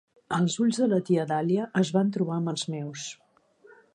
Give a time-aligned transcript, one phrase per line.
[0.35, 3.07] Els ulls de la tia Dàlia, es van trobar amb els meus.